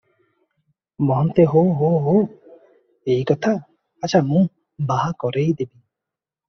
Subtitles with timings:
[1.09, 2.57] ମହନ୍ତ ହୋଃ ହୋଃ ହୋଃ-
[3.17, 3.55] ଏଇ କଥା!
[4.09, 4.43] ଆଚ୍ଛା ମୁଁ
[4.95, 5.73] ବାହା କରେଇ ଦେବି।